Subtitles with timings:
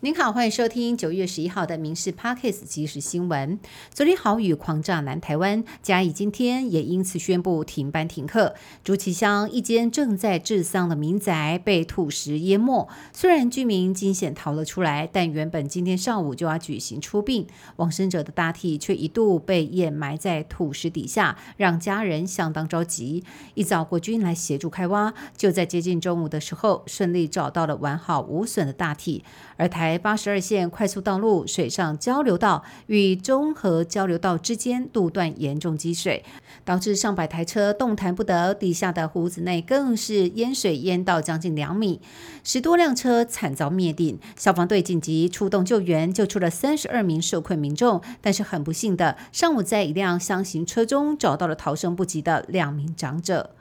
[0.00, 3.58] 您好，欢迎收听九月十一号的《民事 Parkes》即时新闻。
[3.92, 8.54] 昨天豪雨狂炸南台湾，嘉义今天也因此宣布停班停课。
[8.84, 23.24] 竹崎乡一间正在治丧的民宅被土石淹没，虽然居民惊险逃了出来，但原本今天上午就要举行出殡，往生者的大体却一度被掩埋在土石底下，让家人相当着急。
[23.54, 29.24] 一早国军来协助开挖，就在接近中午的时候，顺利找到了完好无损的大体，
[29.56, 29.87] 而台。
[29.88, 36.22] 台八十二线快速道路水上交流道与中和交流道之间路段严重积水，
[36.62, 42.02] 导致上百台车动弹不得，底下的湖子内更是淹水淹到将近两米，
[42.44, 44.18] 十多辆车惨遭灭顶。
[44.36, 53.54] 消防队紧急出动救援，救出了三十二名受困民众，但是很不幸的，上午在一辆箱型车中找到了逃生不及的两名长者。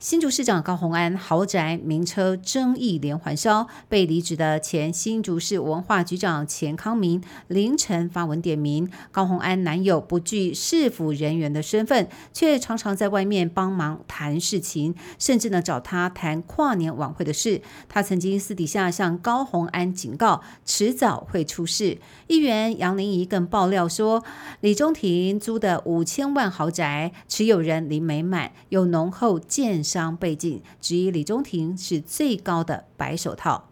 [0.00, 17.60] 新竹市长高鸿安豪宅名车争议连环烧，被离职的前新竹市文化局长钱康明凌晨发文点名高鸿安男友不具市府人员的身份，却常常在外面帮忙谈事情，甚至呢找他谈跨年晚会的事。
[17.86, 21.98] 他曾经私底下向高鸿安警告，迟早会出事。
[22.26, 24.24] 议员杨玲仪更爆料说，
[24.62, 29.84] 李中庭租的五千万豪宅持有人林美满有浓厚建。
[29.90, 33.70] 商背景，质疑李中庭是最高的白手套。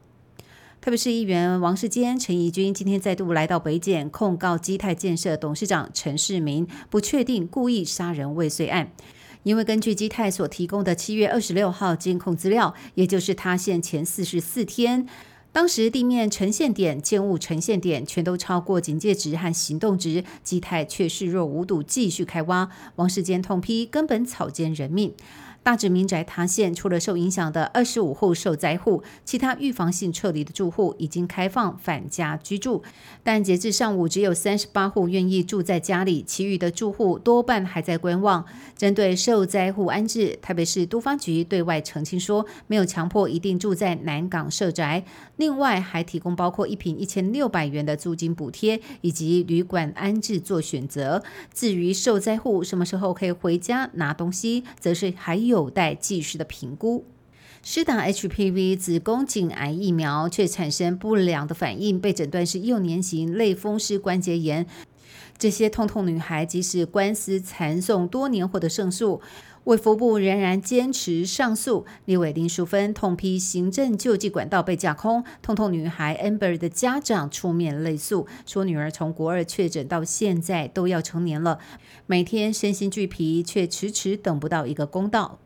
[0.80, 8.92] 特别是议员王世坚、陈怡君今天再度来到北检，控告基泰建设董事长陈世明不确定故意杀人未遂案。
[9.44, 15.06] 因为根据基泰所提供的七月二十六号监控资料，也就是塌陷前四十四天，
[15.52, 22.68] 当时地面呈现点、建物呈现点全都超过警戒值和行动值，基泰却视若无睹，继续开挖。
[22.96, 25.14] 王世坚痛批根本草菅人命。
[25.68, 32.82] 大直民宅塌陷，除了受影响的二十五户受灾户，其他预防性撤离的住户已经开放返家居住。
[33.22, 38.46] 但截至上午，只有三十八户愿意住在家里，其余的住户多半还在观望。
[38.78, 45.04] 针对受灾户安置，台北市都发局对外澄清说，没有强迫一定住在南港社宅，
[45.36, 51.22] 另外还提供包括一平一千六百元的租金补贴以及旅馆安置做选择。
[51.52, 55.57] 至于受灾户什么时候可以回家拿东西，则是还有。
[55.58, 57.04] 有待继续的评估。
[57.62, 64.64] 施打 HPV 子宫颈癌疫苗却产生不良的反应，被诊断是幼年型类风湿关节炎。
[65.36, 69.20] 这些痛痛女孩即使官司缠讼多年获得胜诉，
[69.64, 71.84] 卫福部仍然坚持上诉。
[72.06, 75.24] 立委林淑芬痛批行政救济管道被架空。
[75.42, 81.58] 痛痛女孩 Amber 的家长出面泪诉，说女儿从国二确诊到现在都要成年了，
[82.06, 85.40] 每天身心俱疲，却迟迟等不到一个公道。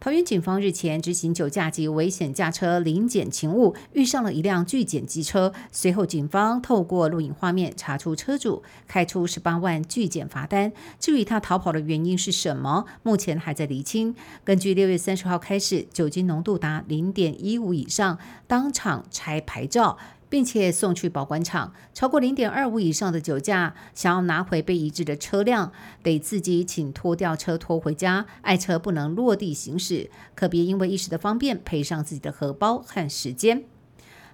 [0.00, 5.52] 桃园警方日前执行酒驾及危险驾车临检勤务，遇上了一辆拒检机车。
[5.72, 10.72] 随后，警方透过录影画面查出车主，开出十八万拒检罚单。
[11.00, 14.14] 至于他逃跑的原因是什么，目前还在厘清。
[14.44, 19.98] 根据六月三十号开始，酒精浓度达零点一五以上，当场拆牌照。
[20.28, 25.72] 并且送去保管厂，超过零点二五以上的酒驾，想要拿回被移植的车辆，
[26.02, 33.64] 得自己请拖吊车拖回家，爱车不能落地行驶，可别因为一时的方便赔上自己的荷包和时间。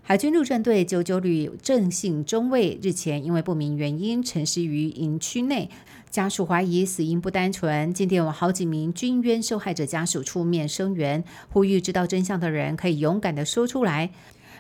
[0.07, 5.71] 海军陆战队九九旅郑姓中尉日前因为不明原因沉尸于营区内，
[6.11, 14.11] 家属怀疑死因不单纯，今天有好几名军冤受害者家属出面声援，呼吁知道真相的人可以勇敢的说出来。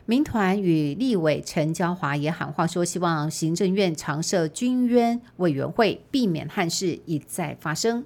[0.06, 8.04] 民团与立委陈娇华也喊话说，希望行政院常设军冤委员会，避免憾事一再发生。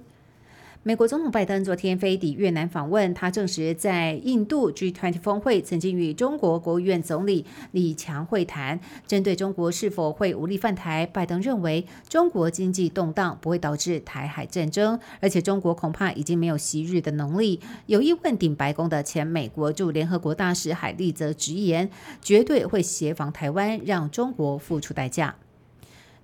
[0.89, 8.79] 美国总统拜登昨天飞抵越南访问，他证实在印度 G20 峰会曾经与中国国务院总理李强会谈。
[9.05, 17.59] 针对中国是否会武力犯台，拜登认为中国经济动荡不会导致台海战争，而且中国恐怕已经没有昔日的能力。
[17.85, 25.35] 有意问鼎白宫的前美国驻联合国大使海利则直言，绝对会协防台湾，让中国付出代价。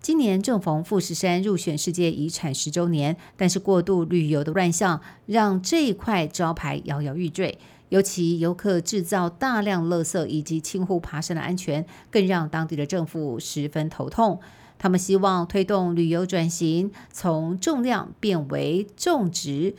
[0.06, 7.58] 今年正逢富士山入选世界遗产十周年，但是过度旅游的乱象让这一块招牌摇摇欲坠。
[7.90, 14.40] 尤其游客制造大量垃圾以及轻忽爬山的安全，更让当地的政府十分头痛。
[14.78, 19.74] 他们希望推动旅游转型，从重量变为重质，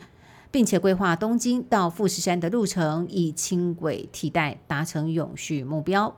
[0.51, 6.17] 并且规划东京到富士山的路程以轻轨替代，达成永续目标。